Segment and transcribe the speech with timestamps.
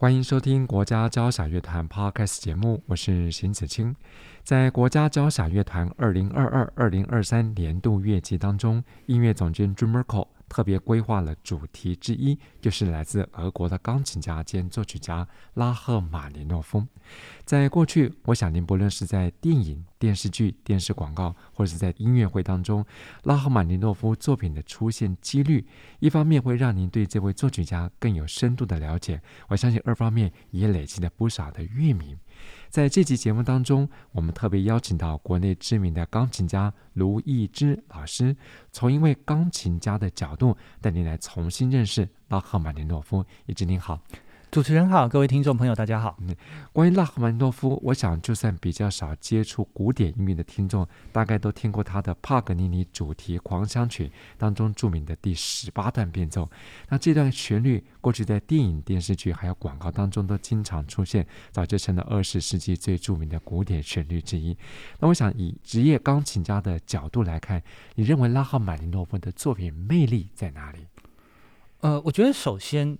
[0.00, 3.94] 欢迎收听国家交响乐团 Podcast 节目，我是邢子清。
[4.42, 16.84] 在国家交响乐团二零二二、二零二三年度乐季当中，音乐总监 Drew Merkel 特别规划了主题之一，就是来自俄国的钢琴家兼作曲家拉赫玛尼诺夫。
[17.44, 22.84] 在过去，我想您不论是在电影、电视剧、电视广告，或者是在音乐会当中，
[23.22, 25.64] 拉赫玛尼诺夫作品的出现几率，
[26.00, 32.16] 一方面会让您对这位作曲家更有深度的了解，我相信二方面也累积了不少的乐迷。
[32.68, 38.36] 在这集节目当中，我们特别邀请到国内知名的钢琴家卢易之老师，
[38.70, 43.24] 从一位钢琴家的角度带您来重新认识拉赫玛尼诺夫。
[43.46, 44.00] 艺芝您好。
[44.50, 46.16] 主持人好，各位听众朋友，大家好。
[46.22, 46.34] 嗯，
[46.72, 56.50] 关于拉赫玛尼诺夫，我想就算比较少接触古典音乐的听众，大概都听过他的帕格尼尼主题狂想曲当中著名的第十八段变奏。
[56.88, 64.56] 那这段旋律过去在电影、电视剧还有广告当中都经常出现，早就成了二十世纪最著名的古典旋律之一。
[64.98, 67.62] 那我想以职业钢琴家的角度来看，
[67.94, 70.88] 你认为拉赫曼尼诺夫的作品魅力在哪里？
[71.82, 72.98] 呃，我觉得首先。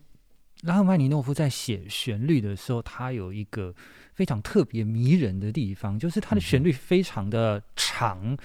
[0.63, 3.75] 拉赫曼尼诺夫在写旋律的时候，他有一个
[4.13, 8.37] 非常特别迷人的地方，就是它的旋律非常的长。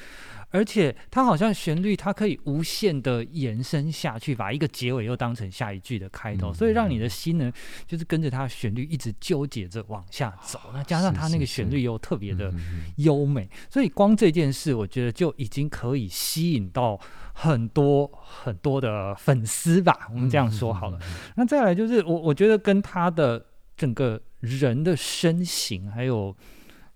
[0.52, 7.52] 而且它好像旋律，它可以无限的延伸下去，把一个结尾又当成下一句的开头，所以让你的心呢，
[7.86, 10.60] 就是跟着它的旋律一直纠结着往下走。
[10.74, 12.54] 那加上它那个旋律又特别的
[12.98, 16.98] 优美，所以光这件事，我觉得就已经可以吸引到
[17.34, 20.08] 很多很多的粉丝吧。
[20.14, 20.98] 我们这样说好了。
[21.36, 26.36] 那再来就是我，我觉得跟他的整个人的身形还有。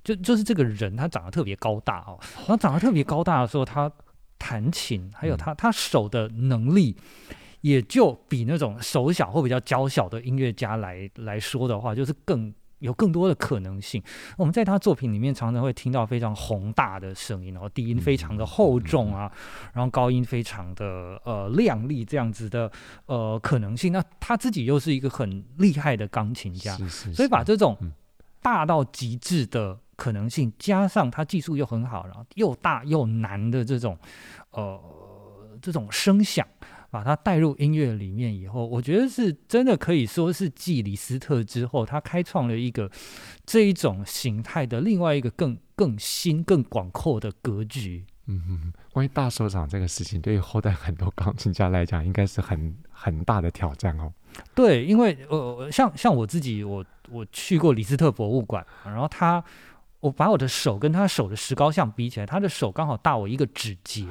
[0.02, 3.92] 就就是这个人，他长得特别高大哦，然后长得特别高大的时候，他
[4.40, 6.96] 弹琴，还有他他手的能力，
[7.62, 14.02] 也就比那种手小或比较娇小的音乐家来来说的话，就是更有更多的可能性。
[14.38, 19.32] 我们在他作品里面常常会听到非常宏大的声音，然后低音非常的厚重啊，
[19.74, 22.72] 然后高音非常的呃亮丽，这样子的
[23.06, 23.94] 呃可能性。
[23.94, 26.76] 那他自己又是一个很厉害的钢琴家，
[27.14, 27.78] 所以把这种
[28.42, 29.80] 大到极致的。
[30.00, 33.98] 可能性加上他技术又很好，然后又大又难的这种，
[34.52, 34.82] 呃，
[35.62, 36.48] 这种声响，
[36.90, 42.90] 把它带入音乐里面以后，我觉得是真的可以说是继李斯特之后，他开创了一个
[43.46, 48.06] 这一种形态的另外一个更更新、更广阔的格局。
[48.26, 54.12] 嗯嗯，关于大手掌这个事情，对于后代很多钢琴家来讲，应该是很很大的挑战哦。
[54.54, 59.44] 对，因为呃，像像我自己，我我去过李斯特博物馆，然后他。
[60.02, 64.08] 我把我的手跟他手的石膏像比起来，他的手刚好大我一个指节。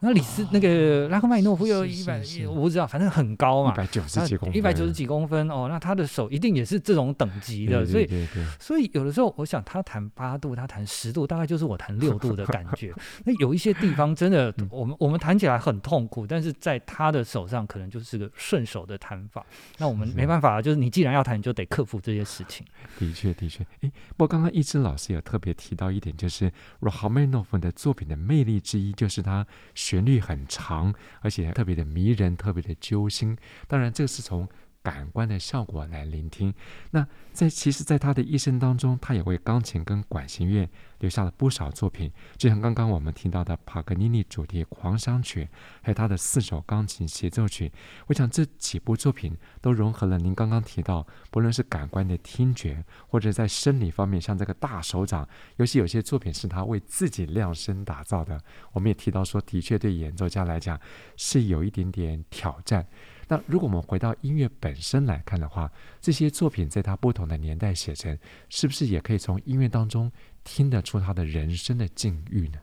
[0.00, 5.66] 那李斯、哦、那个拉赫曼尼诺夫有一百，我不知道，反正很高嘛，一百九十几公分，一百九十几公分哦。
[5.68, 8.26] 那他的手一定也是这种等级的，所以
[8.58, 12.92] 所以有的时候我想他弹八度，他弹十度，大概就是我弹六度的感觉。
[13.24, 19.44] 那有一些地方真的，我们我们弹起来很痛苦，但是在他的手上可能就是个顺手的弹法。
[19.78, 22.66] 那我们没办法，就是你既然要弹，你就得克服这些事情。
[22.98, 29.46] 的确的确，哎，不过刚刚艺芝老师有特别提到一点，就是拉赫曼尼诺夫的作品的魅力之一，就是他。
[29.94, 33.36] 旋律很长，而且特别的迷人，特别的揪心。
[33.68, 34.48] 当然，这是从
[34.84, 36.54] 感官的效果来聆听。
[36.90, 40.68] 那在其实，在他的一生当中，他也为钢琴跟管弦乐
[41.00, 45.48] 留下了不少作品，就像刚刚我们听到的帕格尼尼主题狂想曲，
[45.82, 47.72] 还有他的四首钢琴协奏曲。
[48.06, 55.26] 我想这几部作品都融合了您刚刚提到，不论是感官的听觉，或者在生理方面，像这个大手掌，
[55.56, 58.38] 尤其有些作品是他为自己量身打造的。
[58.72, 60.78] 我们也提到说，的确对演奏家来讲
[61.16, 62.86] 是有一点点挑战。
[63.28, 68.18] 那如果我们回到音乐本身来看的话，这些作品在他不同的年代写成，
[68.48, 70.10] 是不是也可以从音乐当中
[70.42, 72.58] 听得出他的人生的境遇呢？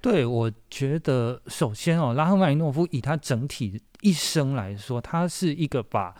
[0.00, 6.14] 对，我觉得首先哦，拉赫曼尼诺夫以他整体一生来说，他是一个把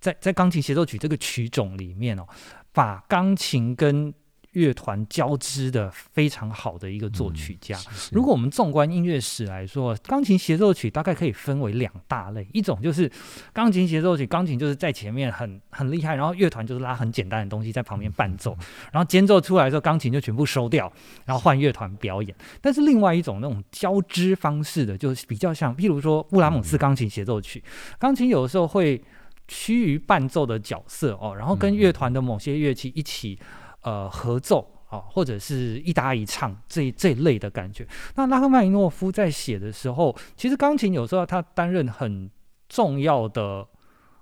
[0.00, 2.26] 在在钢琴协奏曲这个曲种里面哦，
[2.72, 4.14] 把钢琴跟
[4.56, 7.78] 乐团交织的非常好的一个作曲家。
[8.10, 13.10] 如果我们纵观音乐史来说，钢琴协奏曲大概可以分为两大类，一种就是
[13.52, 18.56] 钢琴协奏曲，钢琴就是在前面很很厉害，然后乐团就是拉很简单的东西在旁边伴奏，
[18.90, 20.90] 然后间奏出来之后，钢琴就全部收掉，
[21.26, 22.34] 然后换乐团表演。
[22.62, 27.62] 但是另外一种那种交织方式的，就是比较像，譬如说布拉姆斯钢琴协奏曲，
[27.98, 29.02] 钢琴有的时候会
[29.46, 33.38] 趋于伴奏的角色哦，然后跟乐团的某些乐器一起。
[33.86, 37.86] 呃，合奏啊，或者是一搭一唱这这类的感觉。
[38.16, 42.28] 那拉赫曼尼诺夫在写的时候，其实钢琴有时候他担任很
[42.68, 43.64] 重要的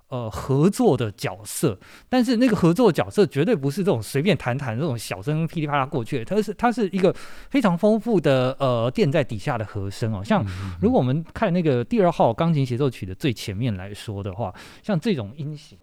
[0.09, 1.79] 呃合作的角色，
[2.11, 7.11] 但是那个合作角色绝对不是这种随便弹弹这种小声噼里啪啦过去，它是它是一个
[7.49, 10.23] 非常丰富的呃垫在底下的和声哦。
[10.23, 10.45] 像
[10.79, 15.79] 如果我们看那个第二号钢琴协奏曲的最前面来说的话，像这种音型。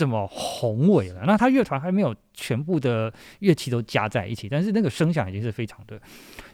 [0.00, 6.00] 这么宏伟了，那他乐团还没有全部的乐器都加在一起，但是那个声响已经是非常的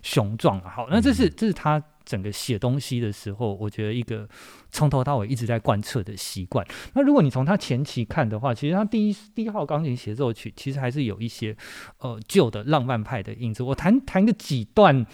[0.03, 0.69] 雄壮了。
[0.69, 4.29] 好，那这是这是他整个写东西的时候，我觉得一个
[4.73, 6.67] 从头到尾一直在贯彻的习惯。
[6.95, 11.57] 那如果你从他前期看的话，其实他第一第一号钢琴协奏曲其实还是有一些
[11.99, 13.63] 呃旧的浪漫派的影子。
[13.63, 15.07] 我弹弹个几段，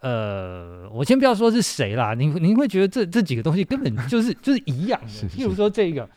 [0.00, 6.08] 呃，我先不要说是谁啦，您您会觉得这这几个东西根本就是就是一样的，是是是，譬如说这个。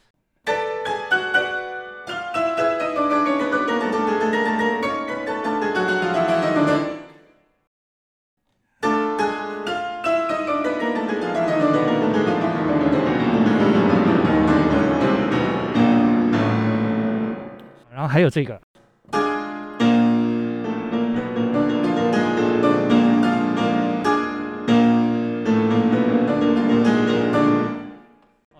[18.20, 18.62] 还有这个，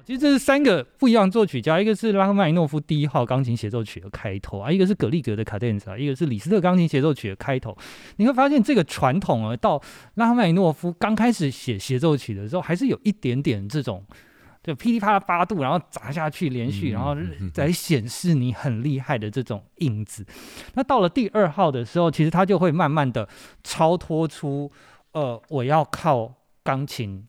[0.06, 7.78] 其实这是三个不一样作曲家，一个是拉赫曼尼诺夫第一号钢琴协奏曲的开头啊，一个是格里格的卡顿萨，一个是李斯特钢琴协奏曲的开头。
[8.16, 9.82] 你会发现这个传统啊，到
[10.14, 14.06] 拉赫曼尼诺夫刚开始写协奏曲的时候，还是有一点点这种。
[14.70, 17.18] 就噼里啪啦八度，然后砸下去连续，然后
[17.56, 20.24] 来显示你很厉害的这种印子。
[20.76, 23.28] 那到了第二号的时候，其实它就会慢慢的
[23.64, 24.72] 超脱出，
[25.14, 26.32] 呃，我要靠
[26.62, 27.28] 钢琴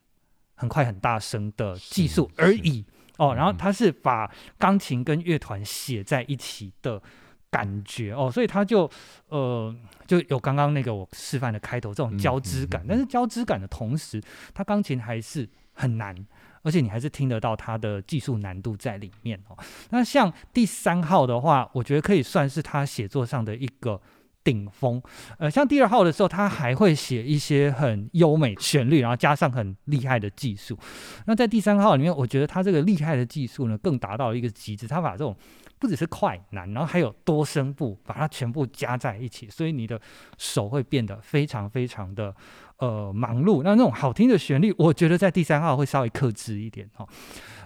[0.54, 2.84] 很快很大声的技术而已
[3.16, 3.34] 哦。
[3.34, 7.02] 然后它是把钢琴跟乐团写在一起的
[7.50, 8.90] 感觉哦，所以它就
[9.28, 9.74] 呃
[10.06, 14.20] 就有刚刚那个我示范的开头这种交织感，但是交织感的同时，
[14.52, 16.14] 它钢琴还是很难。
[16.62, 19.56] 而且你还是听得到它的技术难度在里面哦。
[19.90, 24.00] 那像第三号的话，我觉得可以算是他写作上的一个
[24.42, 25.02] 顶峰。
[25.38, 30.78] 呃，像第二号的时候，他还会写一些很优美旋律，然后加上很厉害的技术。
[31.26, 34.86] 那在第三号里面，我觉得他这个厉害的技术呢，更达到了一个极致。
[34.86, 35.36] 他把这种
[35.78, 40.00] 不只是快难，然后还有多声部，把它全部加在一起，所以你的
[40.38, 42.34] 手会变得非常非常的。
[42.80, 47.06] 呃，忙碌，那那种好听的旋律，我觉得在第三号会稍微克制一点哈。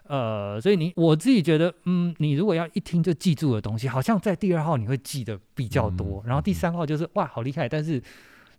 [0.06, 8.02] 呃，所以你我自己觉得，嗯，你如果要一听就记住的东西，好像在第二号你会记得比较多，然后第三号就是哇，好厉害，但是。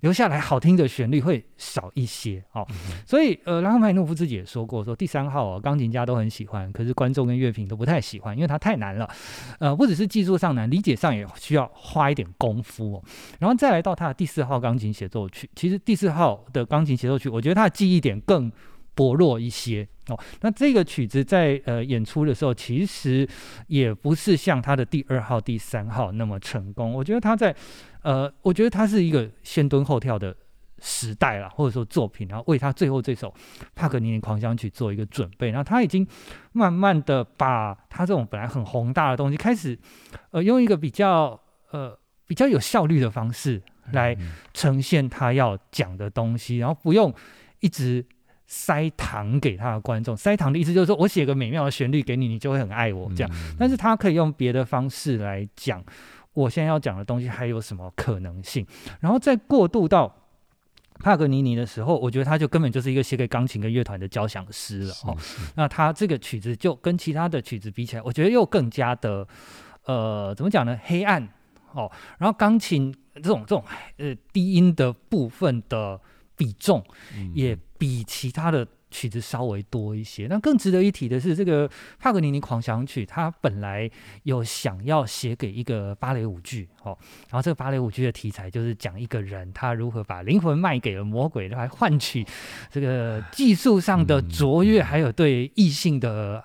[0.05, 2.63] 留下来好听的旋律会少一些哦，
[3.07, 9.09] 所以呃，拉赫曼诺夫自己也说过，说第三号哦，钢琴家都很喜欢，可是观众跟乐评都不太喜欢，因为它太难了，
[9.57, 13.03] 呃，不只是技术上难，理解上也需要花一点功夫哦。
[13.39, 18.51] 然后再来到他的第四号钢琴协奏曲，其实第四号的钢琴协奏曲，我觉得他的记忆点更
[18.93, 23.27] 薄弱一些哦，那这个曲子在呃演出的时候，其实
[23.65, 26.93] 也不是像他的第二号、第三号那么成功。
[26.93, 27.53] 我觉得他在
[28.05, 30.35] 呃，我觉得他是一个先蹲后跳的
[30.79, 33.33] 时代啦，或者说作品，然后为他最后这首
[33.73, 35.49] 帕格尼尼狂想曲做一个准备。
[35.49, 36.07] 然后他已经
[36.51, 39.75] 慢慢的把他这种本来很宏大的东西，开始
[40.29, 41.97] 呃用一个比较呃
[42.27, 43.59] 比较有效率的方式
[43.91, 44.15] 来
[44.53, 47.11] 呈现他要讲的东西，然后不用
[47.59, 48.05] 一直。
[48.47, 53.31] 塞糖给他的观众，塞糖的意思就是说我写个美妙的旋律给你，你就会很爱我这样。
[53.33, 55.83] 嗯、但是他可以用别的方式来讲，
[56.35, 58.63] 我现在要讲的东西还有什么可能性，
[58.99, 60.15] 然后再过渡到
[60.99, 65.17] 帕格尼尼的时候，我觉得他就根本就是一个写给钢琴跟乐团的交响诗了哦。
[65.55, 69.27] 那他这个曲子就跟其他的曲子比起来，我觉得又更加的
[69.85, 70.79] 呃，怎么讲呢？
[70.83, 71.27] 黑暗
[71.73, 71.91] 哦。
[72.19, 73.63] 然后钢琴这种这种
[73.97, 75.99] 呃低音的部分的。
[76.37, 76.83] 比重
[77.33, 80.27] 也比其他的曲子稍微多一些。
[80.27, 83.91] 那更值得一提的是，这个帕格尼尼狂想曲，它本来
[84.23, 86.97] 有想要写给一个芭蕾舞剧，哦，
[87.29, 92.25] 然后这个芭蕾舞剧的题材就是讲一个人他如何把灵魂卖给了魔鬼，来换取
[92.71, 96.41] 这个技术上的卓越，还有对异性的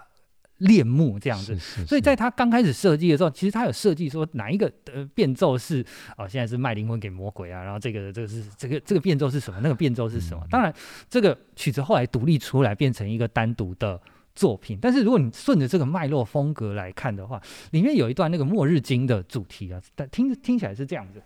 [0.61, 1.55] 恋慕这样子。
[1.55, 5.85] 是是是，所以在他刚开始设计的时候，其实他有设计说哪一个呃变奏是
[6.17, 10.43] 哦，现在是卖灵魂给魔鬼啊，然后这个这个是这个这个变奏是什么，那个变奏是什么？
[10.45, 10.73] 嗯、当然，
[11.09, 14.01] 这个曲子后来独立出来变成一个单独的
[14.35, 14.79] 作品。
[14.81, 17.41] 但是如果你顺着这个脉络风格来看的话，
[17.73, 21.23] 里面有一段那个末日经的主题啊，但听听起来是这样子。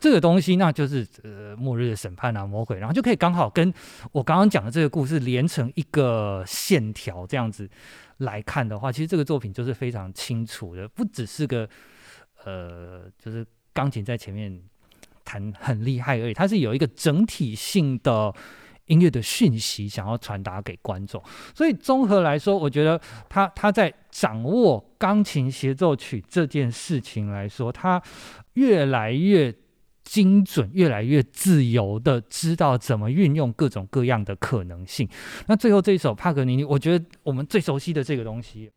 [0.00, 3.72] 这个东西，那就是呃，末日的审判啊，魔鬼，然后就可以刚好跟
[4.12, 7.68] 我刚刚讲的这个故事连成一个线条，这样子
[8.18, 11.68] 来看的话，其实这个作品就是非常清楚的，不只是个
[12.44, 14.60] 呃，就是钢琴在前面
[15.24, 18.34] 弹很厉害而已，它是有一个整体性的
[18.86, 21.22] 音乐的讯息想要传达给观众。
[21.54, 28.02] 所以综合来说，我觉得他他在掌握钢琴协奏曲这件事情来说，他
[28.54, 29.54] 越来越。
[30.08, 35.06] 精准，越来越自由的知道怎么运用各种各样的可能性。
[35.46, 38.72] 那最后这一首帕格尼尼，我觉得我们最熟悉的这个东西，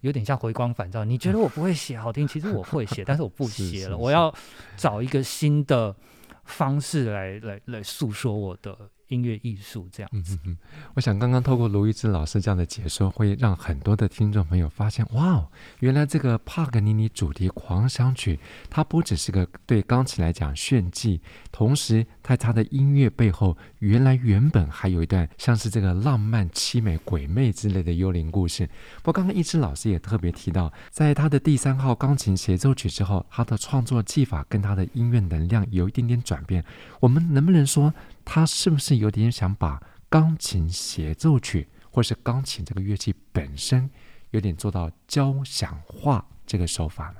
[0.00, 1.06] 有点像回光返照。
[1.06, 3.96] 你觉得我不会写好听，其实我会写， 但是我不写了。
[3.96, 4.30] 我要
[4.76, 5.96] 找一个新的
[6.44, 8.90] 方式来来来诉说我的。
[9.08, 10.58] 音乐艺术这样子，嗯嗯，
[10.94, 15.48] 我想刚刚透过卢一之老师这样的解说，会让很多的听众朋友发现，哇，
[15.80, 18.38] 原来这个帕格尼尼主题狂想曲，
[18.68, 28.66] 它不只是个对钢琴来讲炫技，同时在它的音乐背后，原来原本还有一段像是这个浪漫、凄美、鬼魅之类的幽灵故事。
[28.98, 36.62] 不过刚刚一之老师也特别提到，在他的第三号钢琴协奏曲之后，他的创作技法跟他的音乐能量有一点点转变，
[37.00, 37.92] 我们能不能说？
[38.30, 43.88] 他是不是有点想把钢琴协奏曲，或是钢琴这个乐器本身，
[44.32, 47.16] 有点做到交响化这个手法呢？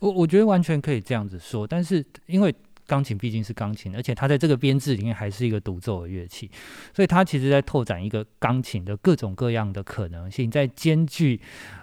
[0.00, 2.54] 我我觉得完全可以这样子说，但是因为
[2.86, 6.50] 钢琴毕竟是钢琴，而且它在这个编制里面还是一个独奏的乐器，
[6.94, 11.38] 所以它其实在拓展一个钢琴的各种各样的可能性，在兼具，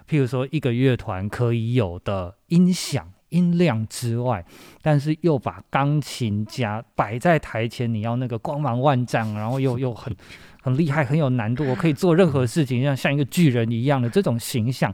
[0.10, 3.14] 譬如说一个乐团可以有的音响。
[3.34, 4.46] 音量之外，
[4.82, 10.16] 但是又把钢琴家摆在台前，你要那个光芒万丈，然后又 又很
[10.62, 14.94] 很厉害，很有难度，我可以做任何事情，像像一个巨人一样的这种形象。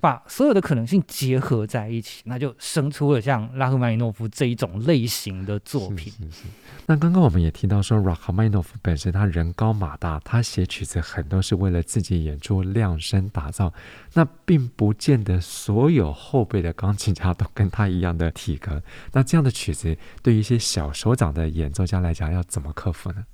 [0.00, 6.12] 把所有的可能性结合在一起，那就生出了像拉赫曼尼诺夫这一种类型的作品。
[6.12, 6.44] 是是是。
[6.86, 13.72] 那刚刚我们也提到说，拉赫曼尼诺夫本身他人高马大，他写曲子很多是为了自己演出量身打造。
[14.14, 18.82] 那并不见得所有后辈的钢琴家都跟他一样的体格。
[19.12, 23.24] 那这样的曲子，对于一些小手掌的演奏家来讲，要怎么克服呢？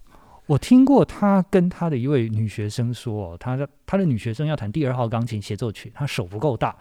[0.46, 6.76] 我听过他跟他的一位女学生说，他的他的女学生要弹第二号钢琴协奏曲，他手不够大，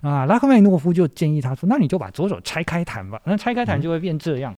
[0.00, 4.54] 啊，拉赫曼尼诺夫就建议他说，那你就把左手拆开弹吧，那拆开弹就会变这样。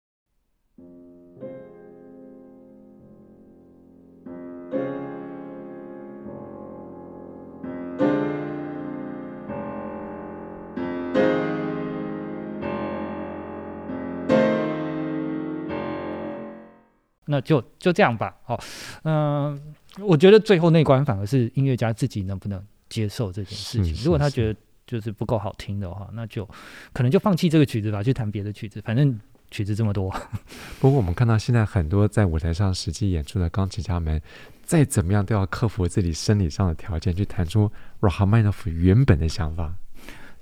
[17.31, 18.59] 那就就这样吧，好，
[19.03, 22.59] 嗯，我觉得最后那关反而是音乐家自己能不能
[22.89, 23.93] 接受这件事情。
[24.03, 26.43] 如果他觉得就是不够好听的话，那就
[26.91, 28.81] 可能就放弃这个曲子吧，去弹别的曲子。
[28.81, 29.19] 反正
[29.51, 30.09] 曲子这么多。
[30.81, 34.19] 不过我们看到现在很多在舞台上实际演出的钢琴家们，
[34.63, 39.71] 再怎么样都要克服自己生理上的条件，去弹出拉赫曼尼诺夫原本的想法。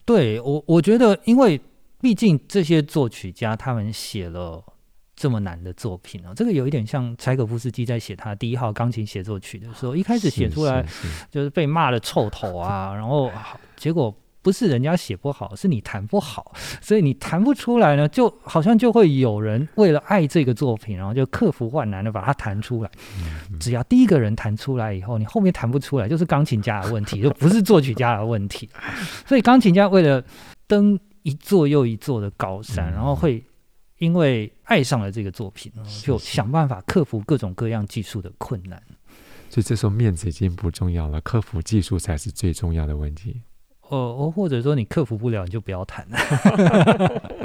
[0.06, 1.60] 对我，我觉得，因为
[2.00, 4.64] 毕竟这些作曲家他们写了。
[5.18, 10.86] 这么难的作品哦，这个有一点像柴可夫斯基在写他第一号钢琴协奏曲的时候，一开始写出来
[11.32, 13.32] 就是被骂的臭头啊， 然后
[13.76, 22.92] 结果不是人家写不好，是你弹不好，所以你弹不出来呢，就好像就会有人为了爱这个作品，然后就克服万难的把它弹出来。
[23.60, 28.70] 只要第一个人弹出来以后，你后面弹不出来，就是钢琴家的问题，就不是作曲家的问题。
[29.26, 30.24] 所以钢琴家为了
[30.68, 33.44] 登一座又一座的高山，然后会。
[33.98, 35.72] 因为爱上了这个作品，
[36.04, 38.82] 就想办法克服各种各样技术的困难。
[39.50, 43.42] 所以这时候面子已经不重要了，克服技术才是最重要的问题。
[43.90, 46.18] 哦，或者说你克服不了，你就不要谈了。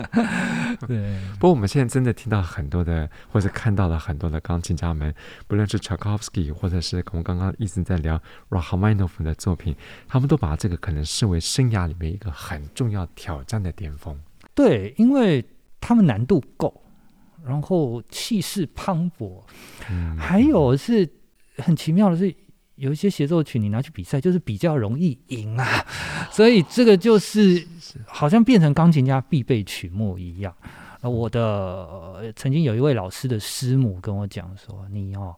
[0.89, 1.17] 对。
[1.35, 5.15] 不过我们现在真的听到很多的，或者看到了很多的钢琴家们，
[5.47, 9.73] 不论是柴可夫斯基，或者是我们刚刚一直在聊拉赫曼尼诺夫的作品，
[10.09, 14.21] 他们都把这个可能视为生涯里面一个很重要挑战的巅峰。
[14.55, 15.45] 对，因为。
[15.83, 16.73] 他们难度够，
[17.45, 19.43] 然后气势磅礴，
[19.91, 21.07] 嗯，还有是
[21.57, 22.35] 很奇妙的是，
[22.77, 25.85] 有一些协奏曲你拿去比赛就是比较容易赢啊，
[26.31, 27.67] 所以这个就是
[28.07, 30.55] 好像变成钢琴家必备曲目一样。
[31.01, 35.35] 呃，我的、呃、曾经有一位老师的师母跟我讲说：“你哦，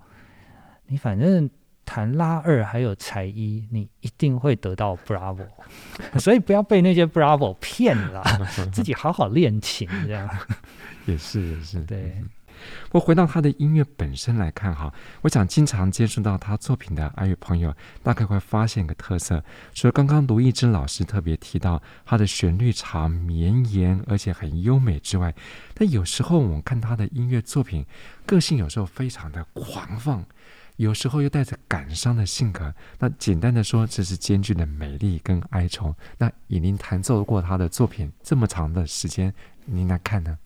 [0.86, 1.50] 你反正。”
[1.84, 5.46] 弹拉二还有才一，你一定会得到 Bravo，
[6.18, 8.22] 所以不要被那些 Bravo 骗了，
[8.72, 10.28] 自己好好练琴这样。
[11.06, 12.22] 也是也是，对。
[12.92, 25.34] 我回到他的音乐本身来看哈，我想经常接触到他作品的爱乐朋友，大概会发现一个特色，除了刚刚卢艺芝老师特别提到他的旋律长绵延而且很优美之外，
[25.74, 27.84] 但有时候我们看他的音乐作品，
[28.24, 30.24] 个性有时候非常的狂放。
[30.76, 32.74] 有时候又带着感伤的性格。
[32.98, 35.94] 那简单的说，这是兼具的美丽跟哀愁。
[36.18, 39.32] 那以您弹奏过他的作品这么长的时间，
[39.66, 40.38] 您来看呢？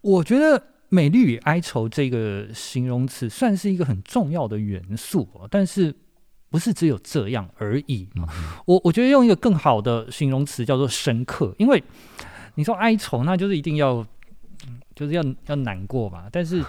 [0.00, 5.94] 我觉得“美丽与哀愁”这个形容词算是一个很重要的元素，但是
[6.50, 8.08] 不是只有这样而已。
[8.14, 8.28] 嗯、
[8.66, 11.82] 我我觉得用一个更好的形容词叫做深刻，因为
[12.54, 14.06] 你说哀愁，那就是一定要，
[14.94, 16.28] 就是要要难过嘛。
[16.30, 16.62] 但是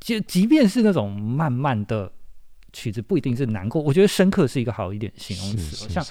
[0.00, 2.10] 即即便是那种慢慢的
[2.72, 3.80] 曲子，不一定是难过。
[3.80, 6.04] 我觉得深刻是一个好一点形容词，像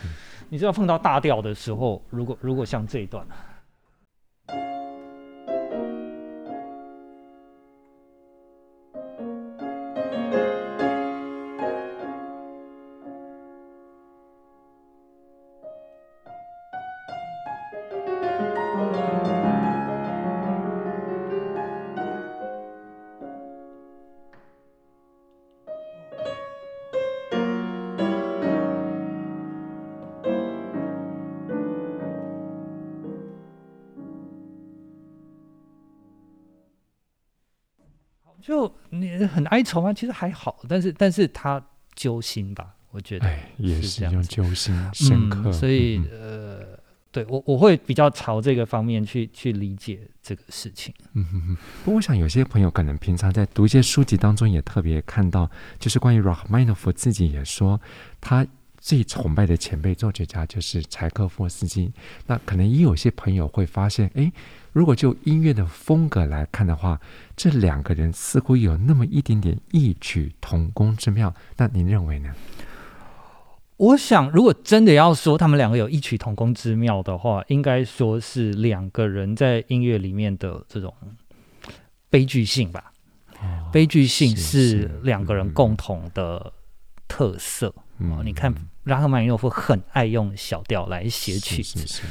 [0.50, 3.28] 你知道碰到大调的时候，如果如果像这一段。
[3.28, 3.49] 就
[39.40, 39.94] 很哀愁吗？
[39.94, 41.64] 其实还好，但是但是他
[41.96, 46.78] 揪心吧，我觉得哎，也是这样揪心深刻，嗯、所以呃，
[47.10, 50.94] 对我我会比较朝这个方面去去理解这个事情。
[51.14, 51.58] 嗯哼哼。
[51.84, 57.80] 不过我想有些朋友可能平常在读一些书籍当中也特别看到，就是关于拉赫曼诺夫自己也说
[58.20, 58.46] 他。
[58.80, 61.92] 最崇拜的前辈作曲家就是柴可夫斯基。
[62.28, 64.32] 那可能也有些朋友会发现，诶，
[64.72, 67.00] 如果就音乐的风格来看的话，
[67.36, 71.34] 这两个人似乎有那么一点点异曲同工之妙。
[71.58, 72.34] 那您认为呢？
[73.78, 80.94] 我想，如果真的要说他们两个有异曲同工之妙的话，应该说是两个人在音乐里面的这种
[82.10, 82.92] 悲剧性吧。
[83.42, 86.52] 哦，悲剧性是两个人共同的
[87.08, 87.74] 特色。
[88.00, 88.54] 哦，你看，
[88.86, 92.02] 拉赫曼尼诺夫很爱用小调来写曲子，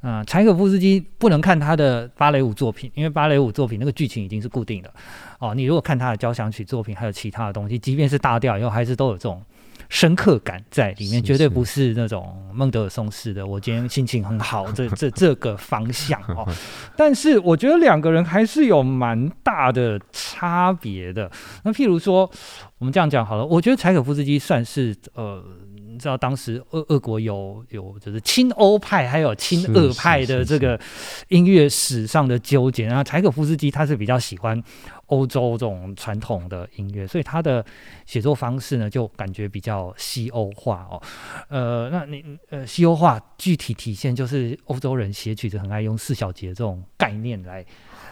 [0.00, 4.92] 啊、呃，柴可夫斯基不能看他的芭蕾舞作品，因为芭蕾舞作品那个剧情已经是固定的。
[5.38, 9.42] 哦，你如果看他的交响曲作品，还有其他的东西，即便是大调以后，还是都有这种。
[9.90, 13.46] 深刻感在里面，绝对不是那种孟德尔松式的。
[13.46, 16.46] 我今天心情很好，这这这个方向哦。
[16.94, 21.30] 但是我觉得两个人还是有蛮大的差别的。
[21.62, 22.30] 那譬如说，
[22.78, 25.44] 我们这样讲好了，我觉得柴可夫斯基算是呃。
[25.90, 30.78] 你知道当时俄俄国有有就是亲欧派还有亲俄派的这个
[31.26, 34.62] 音乐史上的纠结，然后柴可夫斯基他是比较喜欢
[35.06, 37.66] 欧洲这种传统的音乐，所以他的
[38.06, 41.02] 写作方式呢就感觉比较西欧化哦。
[41.48, 47.66] 呃，那你呃西欧化具体体现就是欧洲人写曲子很爱用四小节这种概念来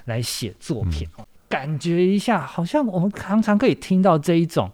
[0.07, 4.71] 来写作品，嗯，感觉一下好像我们常常可以听到这一种。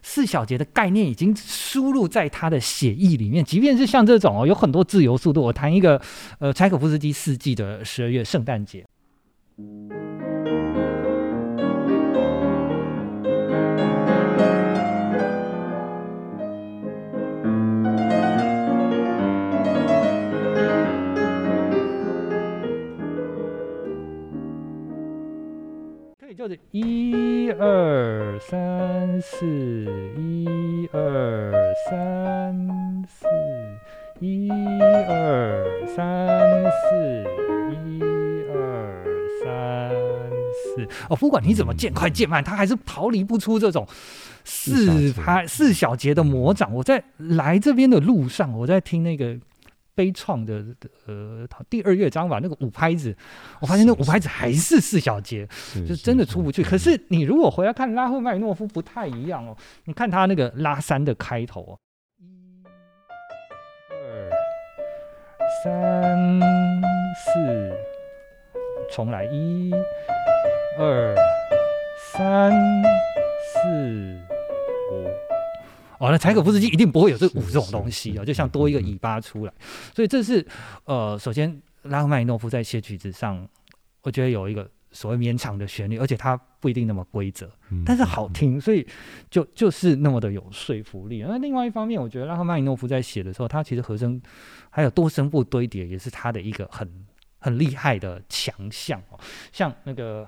[0.00, 5.42] 四小节的概念已经输入在他的写意里面，即便是像这种哦，有很多自由速度。
[5.42, 6.00] 我弹一个，
[6.38, 8.86] 呃，柴可夫斯基四季的十二月圣诞节。
[26.48, 29.44] 就是一二三四，
[30.16, 31.52] 一二
[31.90, 33.26] 三四，
[34.18, 37.26] 一二三四，
[37.74, 38.00] 一
[38.50, 39.04] 二
[39.44, 39.90] 三
[40.74, 40.88] 四。
[41.10, 43.86] 哦，不管你怎么渐快渐慢，它还是逃离不出这种
[44.42, 46.72] 四拍四小节的魔掌。
[46.72, 49.36] 我在来这边的路上，我在听那个。
[49.98, 50.64] 悲怆的
[51.08, 53.16] 呃，第二乐章吧，那个五拍子，
[53.60, 55.44] 我发现那五拍子还是四小节，
[55.88, 56.62] 就真的出不去。
[56.62, 59.56] 可是你如果回来看拉赫曼尼诺夫，不太一样哦。
[59.86, 61.78] 你看他那个拉三的开头哦，
[62.20, 62.62] 一、
[63.90, 64.30] 二、
[65.64, 66.40] 三、
[67.24, 67.76] 四，
[68.92, 69.72] 重来，一、
[70.78, 71.12] 二、
[72.12, 72.52] 三、
[73.52, 74.20] 四、
[74.92, 75.27] 五。
[75.98, 79.52] 哦，那柴可夫斯基一定不会有这五这种东西啊，就像多一个尾巴出来。
[79.94, 80.46] 所以这是
[80.84, 83.48] 呃，首先拉赫曼尼诺夫在写曲子上，
[84.02, 87.50] 我觉得有一个所谓绵长的旋律，而且它不一定那么规则，
[87.84, 88.86] 但是好听，所以
[89.30, 91.24] 就就是那么的有说服力。
[91.26, 94.20] 那另外一方面，我觉得拉赫曼尼诺夫在写的时候，他其实和声
[94.70, 97.06] 还有多声部堆叠，也是他的一个很
[97.38, 99.18] 很厉害的强项哦。
[99.52, 100.26] 像那个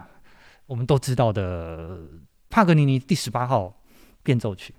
[0.67, 2.01] 我们都知道的
[2.49, 3.83] 帕格尼尼第十八号
[4.23, 4.75] 变奏曲。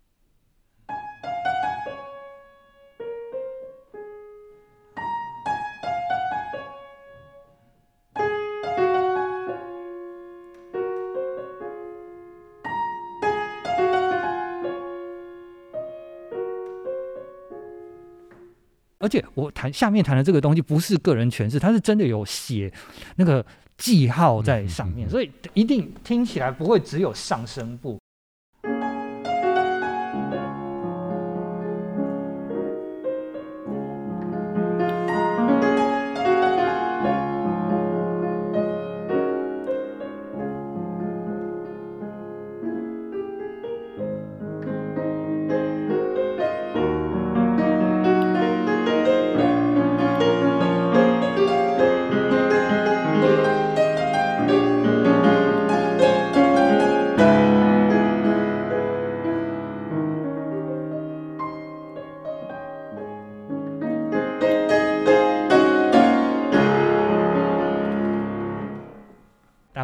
[19.12, 22.72] 且我谈下面谈的这个东西不是个人诠释，它是真的有写
[23.18, 23.46] 那个
[23.78, 28.01] 记号在上面，所以一定听起来不会只有上声部。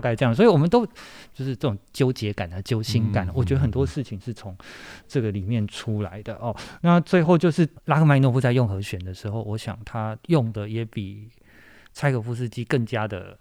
[0.08, 4.58] 概这样，所以我们都就是这种纠结感啊、揪心感，我觉得很多事情是从
[5.08, 6.56] 这个里面出来的哦。
[6.82, 11.30] 那最后就是拉赫曼尼诺夫在用和弦的时候，我想他用的也比
[11.92, 13.38] 柴可夫斯基更加的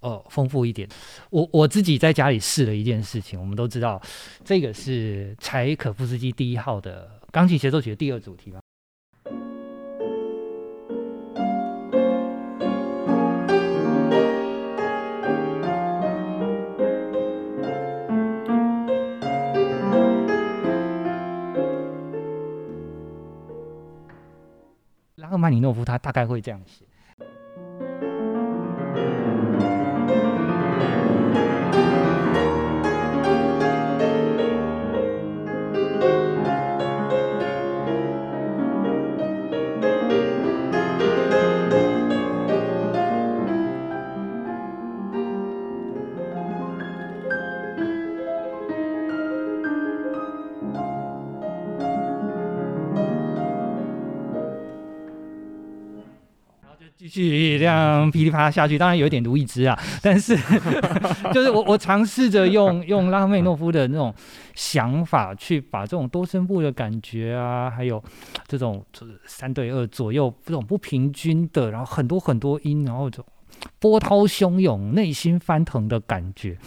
[0.00, 0.88] 呃丰富一点。
[1.28, 4.00] 我我自己在家里试了一件事情，我们都知道
[4.44, 8.61] 这个是柴可夫斯基第一号的钢琴协奏曲的第二主题吧。
[25.52, 26.84] 尼诺夫他大概会这样写。
[57.72, 60.36] 样噼里啪啦下去，当然有一点卢易兹啊，但是
[61.32, 64.14] 就是我我尝试着用用拉赫梅诺夫的那种
[64.54, 68.02] 想法，去把这种多声部的感觉啊，还有
[68.46, 68.84] 这种
[69.26, 73.26] 三对二左右这种不平均的，然后很多很多音，然后这种
[73.78, 76.58] 波涛汹涌、内心翻腾的感觉，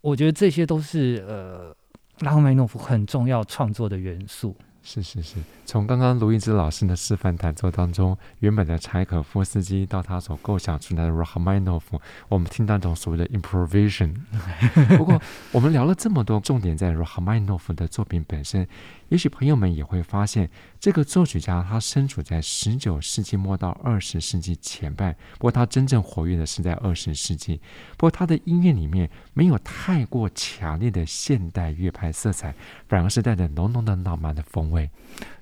[0.00, 1.74] 我觉得这些都是呃
[2.20, 4.56] 拉赫梅诺夫很重要创作的元素。
[4.84, 11.82] 是是是，从刚刚卢易之老师的示范弹奏当中，原本的柴可夫斯基到他所构想出来的 Rachmaninoff，，
[12.28, 14.12] 我们听到这种所谓的 improvisation。
[14.98, 18.66] 不过，我们聊了这么多，重点在 Rachmaninoff 的作品本身。
[19.12, 20.48] 也许朋友们也会发现，
[20.80, 27.60] 这个作曲家他身处在十九世纪末到二十世纪前半，不过他真正活跃的是在二十世纪。
[27.98, 32.54] 不过他的音乐里面没有太过强烈的现代乐派色彩，
[32.88, 34.88] 反而是带着浓浓的浪漫的风味。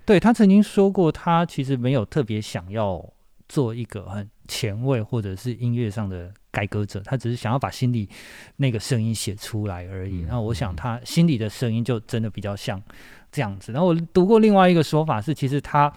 [0.05, 3.09] 对，他曾经说过，他其实没有特别想要
[3.49, 8.09] 做一个很前卫或者是音乐上的改革者，他只是想要把心里
[8.57, 10.23] 那个声音写出来而已。
[10.29, 12.83] 那、嗯、我想他心里的声音就真的比较像。
[13.33, 15.93] 这样子，然后我读过另外一个说法是，其实他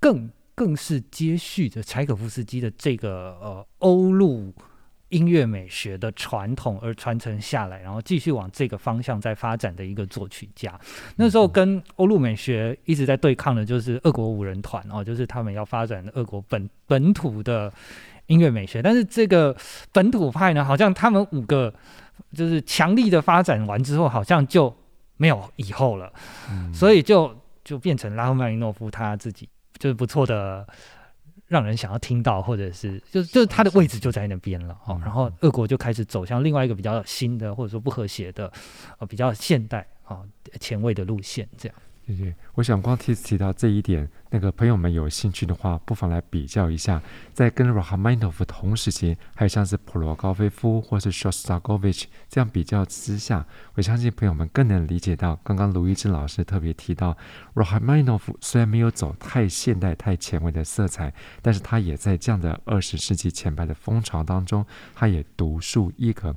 [0.00, 4.52] 更更是接续着柴可夫斯基的这个呃欧陆
[5.10, 10.78] 音乐美学的传统而传承下来，然后继续往这个方向在发展的一个作曲家。
[11.16, 17.72] 那时候跟欧陆美学一直在对抗的就是俄国五人团哦，就是他们要发展俄国本本土的
[18.26, 19.56] 音乐美学，但是这个
[19.92, 21.72] 本土派呢，好像他们五个
[22.34, 24.74] 就是强力的发展完之后，好像就。
[25.18, 26.10] 没有以后了，
[26.50, 29.46] 嗯、所以就就变成拉赫曼尼诺夫他自己
[29.78, 30.66] 就是不错的，
[31.46, 34.98] 让人想要听到，或者是就就是他的位置就在那边了哦。
[35.04, 38.50] 然后俄国就开始走向另外一个比较新的，或者说不和谐的，
[38.98, 40.28] 呃，比较现代啊、哦、
[40.58, 41.76] 前卫的路线，这样。
[42.06, 47.00] 对对，我想光提提到这一点，那个朋友们有兴趣的话，不妨来比较一下，
[47.32, 57.16] 在跟 Rachmaninoff 同时期，还有像是普罗高菲夫或是 Shostakovich 这样比较之下，我相信朋友们更能理解到，刚刚卢一之老师特别提到
[57.54, 64.66] ，Rachmaninoff 虽然没有走太现代、太前卫的色彩，但是他也在这样的二十世纪前排的风潮当中，
[64.96, 66.34] 他也独树一格。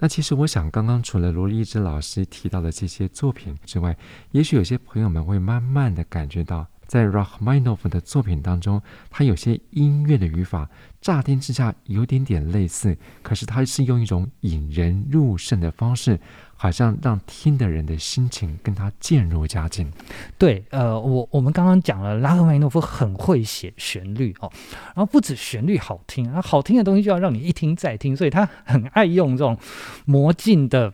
[0.00, 3.96] 那其实我想，刚刚除了卢一之老师提到的这些作品之外，
[4.32, 6.66] 也许有些朋友们会慢慢的感觉到。
[6.84, 10.68] 在 Rachmaninoff 的作品当中，他有些音乐的语法，
[11.00, 16.20] 乍听之下有点点类似，可是他是用一种引人入胜的方式，
[16.54, 19.90] 好像让听的人的心情跟他渐入佳境。
[20.36, 24.52] 对，呃，我我们刚刚讲了，拉赫曼诺夫很会写旋律哦，
[24.88, 29.56] 然后不止旋律好听，啊，好听的东西就要让你一听再听，所以他很爱用这种
[30.04, 30.92] 魔镜的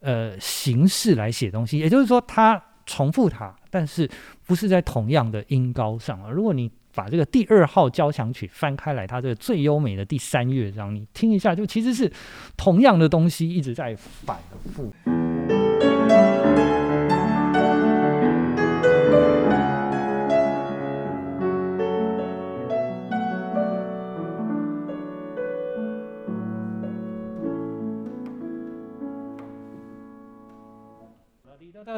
[0.00, 2.60] 呃形式来写东西，也就是说他。
[2.88, 4.08] 重复它，但是
[4.46, 6.30] 不是在同样的音高上啊？
[6.30, 12.10] 如果你把这个第二号交响曲翻开来，它这个最优美的第三乐章，你听一下，就其实是
[12.56, 14.38] 同样的东西一直在反
[14.72, 14.90] 复。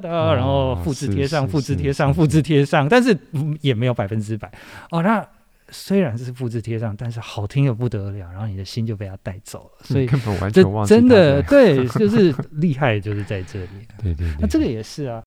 [0.00, 3.16] 然后复制贴上，复制贴上，复制贴上，但是
[3.60, 4.50] 也没有百分之百
[4.90, 5.02] 哦。
[5.02, 5.26] 那
[5.70, 10.94] 虽然是复制贴上，但是好听的不得了，然后你的心就被他带走了，所以根本完全忘记。
[10.94, 13.68] 真的对，就是厉害，就是在这里。
[14.02, 15.22] 对对对，那这个也是啊，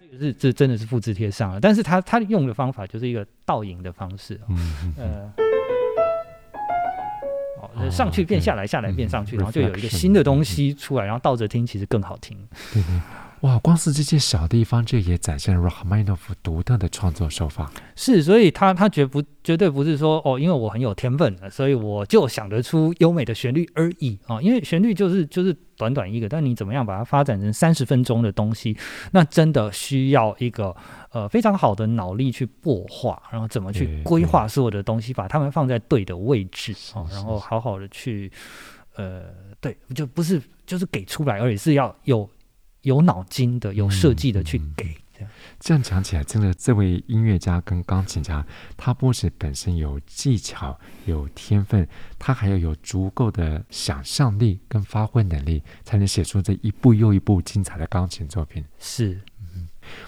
[0.00, 5.45] 这个是这真的是复制贴上了，但是他他用的方法就是一个倒影的方式，嗯呃。
[7.96, 12.36] 上去变下来，下来变上去，然后就有一个新的东西出来，然后倒着听其实更好听。
[12.72, 13.00] 对对，
[13.42, 17.70] 哇，光是这些小地方，这也展现了 Rachmaninoff 独特的创作手法。
[17.94, 24.40] 是，所以他他绝不绝对不是说哦，因为我很有天分，所以我就想得出优美的旋律而已啊。
[24.40, 28.76] 因为旋律就是就是短短一个，但你怎么样把它发展成三十分钟的东西，
[29.12, 30.74] 那真的需要一个。
[31.12, 38.30] 呃，非常好的脑力去擘画，然后怎么去规划所有的东西，把它们放在对的位置啊，然后好好的去，
[38.96, 39.22] 呃，
[39.58, 42.28] 对，就不是就是给出来而已，是要有
[42.86, 44.96] 有脑筋的、有设计的去给。
[45.12, 48.46] 这样这样讲起来，真的，这位音乐家跟钢琴家，
[48.76, 58.64] 他不止本身有技巧、有天分，他还要有足够的想象力跟发挥能力，才能写出这一部又一部精彩的钢琴作品。
[58.78, 59.20] 是。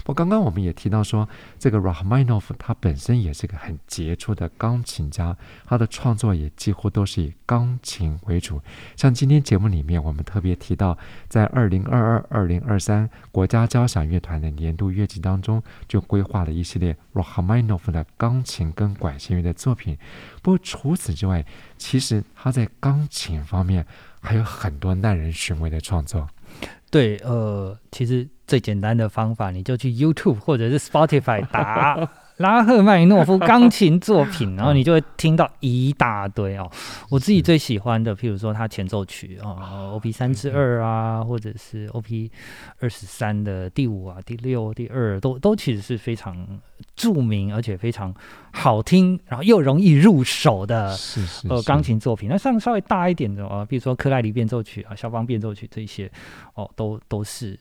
[0.03, 8.61] 不刚刚我们也提到说，这个 Rachmaninoff 他本身也是个很杰出的钢琴家，他的创作也几乎都是以钢琴为主。
[8.95, 19.97] 像今天节目里面，我们特别提到，在二零二二、二零二三国家交响乐团的年度乐季当中，就规划了一系列 Rachmaninoff 的钢琴跟管弦乐的作品。
[20.41, 21.45] 不过除此之外，
[21.77, 23.85] 其实他在钢琴方面
[24.21, 26.27] 还有很多耐人寻味的创作。
[26.91, 32.09] 对，呃，其实最简单的方法，你就去 YouTube 或者是 Spotify 打。
[32.39, 36.69] 拉赫曼尼诺夫 钢琴作品，然后你就会听到一大堆哦。
[37.09, 42.31] 我自己最喜欢的，譬如说他前奏曲哦，OP 三之二啊，或者是 OP
[42.79, 46.47] 二十三的第五啊、第六、第二，都都其实是非常
[46.95, 48.13] 著名而且非常
[48.53, 50.95] 好听，然后又容易入手的
[51.49, 52.29] 呃钢琴作品。
[52.29, 56.09] 那像稍微大一点的啊，比如说克莱里变奏曲啊、肖邦变奏曲这些
[56.53, 57.59] 哦，都都是。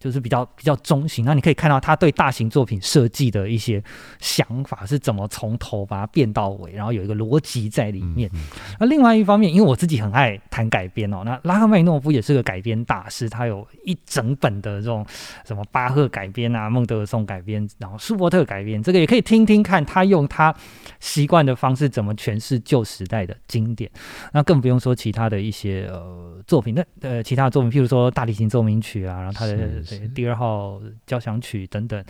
[0.00, 3.84] 就是比较比较中型，那你可以看到他对大型作品设计的一些
[4.18, 8.30] 想法是怎么从头把它变到尾，然后有一个逻辑在里面。
[8.32, 15.04] 嗯嗯、那另外一方面，因为我自己很爱谈改编哦，那拉赫曼尼诺夫也是个改编大师，他有一整本的这种
[15.44, 20.54] 什么巴赫改编啊、孟德尔颂改编，然后舒伯特改编，这个也可以听听看他用他
[20.98, 23.90] 习惯的方式怎么诠释旧时代的经典。
[24.32, 29.89] 那更不用说其他的一些呃作品，那呃其他的作品，譬如说大提琴奏鸣曲啊，然后他的。
[29.98, 32.04] 对，第二号交响曲等等，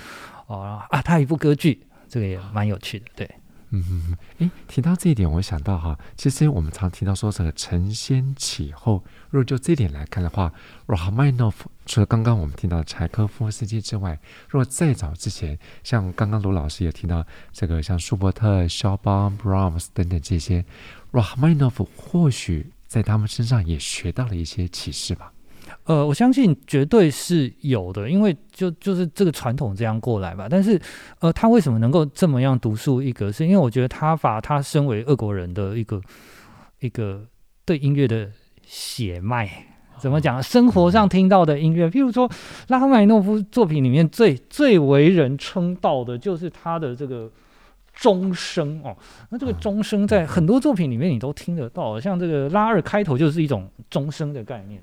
[0.47, 3.07] 哦啊，他有一部歌剧，这个也蛮有趣的。
[3.17, 3.31] 对，
[3.71, 9.03] 嗯嗯嗯，诶，提到这一点，我想到哈，其实我们常提到说这个承先启后。
[9.31, 10.53] 如果就这一点来看的话
[10.89, 11.55] ，Rachmaninoff
[11.87, 20.65] 除了刚刚我们听到的柴科夫斯基之外，如果再早之前，像刚刚卢老师也提到这个像舒伯特、肖邦、Brahms 等等这些
[21.13, 25.33] ，Rachmaninoff 或许在他们身上也学到了一些启示吧。
[25.91, 30.47] 呃，我相信绝对是有的，因为就就是这个传统这样过来吧。
[30.49, 30.81] 但是，
[31.19, 33.33] 呃，他为什么能够这么样独树一格？
[33.33, 36.01] 是因为我觉得他把他身为俄国人的一个
[36.79, 37.27] 一个
[37.65, 38.31] 对音乐的
[38.63, 39.51] 血脉
[39.99, 40.41] 怎么讲？
[40.41, 42.31] 生活上听到的音乐，譬如说
[42.69, 47.29] 拉赫曼尼诺夫作品里面最最为人称道的，就是他的这个
[47.93, 48.97] 钟声哦。
[49.31, 54.81] 那这个钟声在很多作品里面你都听得到，像这个拉二开头就是一种钟声的概念。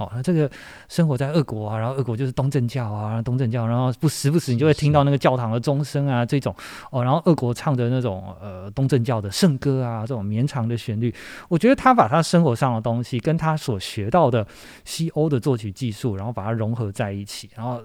[0.00, 0.50] 好，那这个
[0.88, 6.54] 生活在俄国啊，然后俄国就是东正教啊，东正教，然后不时不时你就会听到那个教堂的钟声啊，这种
[6.90, 11.14] 哦，然后俄国唱的那种呃东正教的圣歌啊，这种绵长的旋律，
[11.50, 14.46] 我觉得他把他生活上的东西跟他所学到的
[14.86, 17.82] 西欧的作曲技术，然后把它融合在一起，然后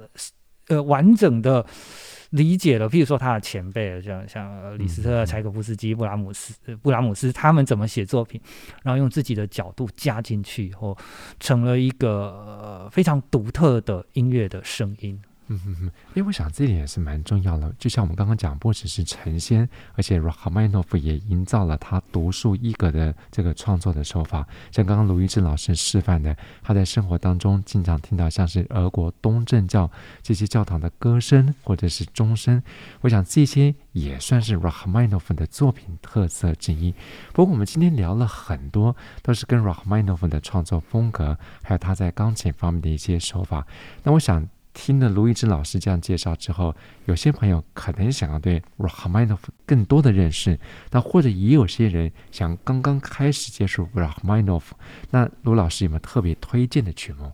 [0.68, 1.66] 呃完整的。
[2.32, 8.42] 理解了，譬如说他的前辈，像像李斯特、柴可夫斯基、布拉姆斯、布拉姆斯，他们怎么写作品，
[8.84, 10.98] 然后用自己的角度加进去以后，
[11.40, 15.18] 成了一个、呃、非常独特的音乐的声音。
[15.48, 15.84] 嗯哼哼，
[16.16, 17.72] 因为我想这一点也是蛮重要的。
[17.78, 24.48] 就像我们刚刚讲，不只是成仙，而且拉赫曼尼诺夫也营造了他独树一格的这个创作的手法。
[24.72, 29.92] 像刚刚卢一志老师示范的，他在生活当中经常听到像是俄国东正教
[30.24, 32.64] 这些教堂的歌声或者是钟声，
[33.02, 36.92] 我想这些也算是拉赫曼尼诺夫的作品特色之一。
[37.34, 43.68] 不过我们今天聊了很多，都是跟拉赫曼尼诺夫的创作风格，还有他在钢琴方面的一些手法。
[44.02, 44.44] 那我想。
[44.76, 50.60] 听了卢一之老师这样介绍之后，有些朋友可能想要对 r a h m a n o v 更多的认识，
[50.92, 54.64] 那或者也有些人想刚刚开始接触 r a h m a n o v，
[55.10, 57.32] 那卢老师有没有特别推荐的曲目？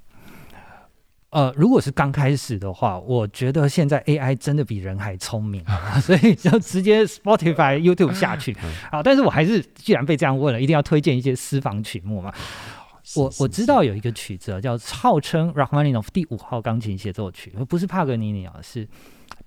[1.31, 5.65] 呃，如果是刚开始的话，我觉得现在 AI 真的比人还聪明，
[6.01, 8.55] 所以就直接 Spotify、YouTube 下去。
[8.91, 12.33] 好，但是我还是既然被这样问了，一定要推荐一些私房曲目嘛。
[13.15, 18.87] 我我知道有一个曲子叫号称 Rachmaninoff 第五号钢琴协奏曲，不是帕格尼尼啊，是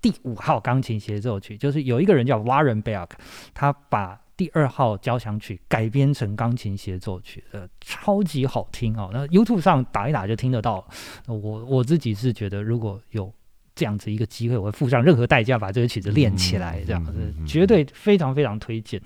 [0.01, 1.57] 第五号钢琴协奏曲。
[1.57, 3.09] 就是有一个人叫 Warren Beck，
[3.53, 9.09] 他把第二号交响曲改编成钢琴协奏曲，呃，超级好听哦。
[9.13, 10.85] 那 YouTube 上打一打就听得到。
[11.27, 13.33] 我我自己是觉得，如果有
[13.73, 17.11] 这样子一个机会，我会付上任何代价把这个曲子练起来，这样子
[17.47, 19.01] 绝对非常非常推荐。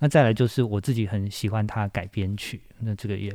[0.00, 3.32] 那再来就是我自己很喜欢他改编曲，那这个也。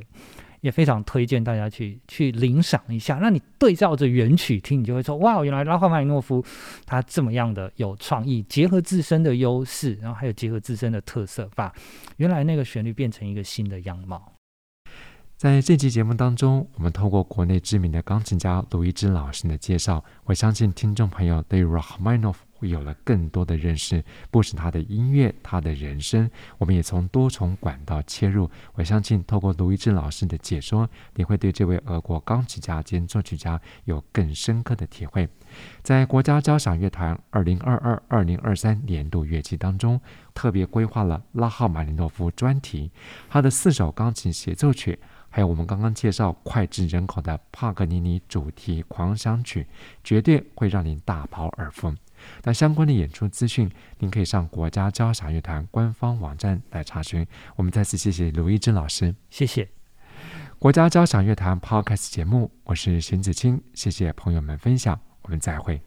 [0.62, 3.20] 也非常推荐大家去去领赏一下。
[3.22, 6.44] 那你对照着原曲听，你就会说：哇，原来拉赫曼尼诺夫
[6.86, 11.74] 他这么样的有创意，结合自身的优势，然后还有结合自身的特色，把
[12.18, 14.37] 原来那个旋律变成一个新的样貌。
[15.38, 28.50] 在这期节目当中，我们透过国内知名的钢琴家卢一之老师的介绍，我相信听众朋友对拉赫曼尼诺夫会有了更多的认识，不止他的音乐，他的人生，我们也从多重管道切入。
[28.74, 35.30] 我相信透过卢一之老师的解说，你会对这位俄国钢琴家兼作曲家有更深刻的体会。
[35.84, 40.02] 在国家交响乐团二零二二二零二三年度乐季当中，
[40.34, 42.92] 特别规划了拉赫曼尼诺夫专题，
[43.30, 44.98] 他的四首钢琴协奏曲。
[45.38, 49.68] 还有我们刚刚介绍脍炙人口的帕格尼尼主题狂想曲，
[50.04, 51.94] 绝对会让您大饱耳福。
[52.42, 53.70] 那相关的演出资讯，
[54.00, 57.24] 您可以上国家交响乐团官方网站来查询。
[57.56, 59.70] 我们再次谢谢卢一珍老师，谢谢。
[60.58, 65.87] 国家交响乐团 Podcast 节目，我是邢子清，谢谢朋友们分享，我们再会。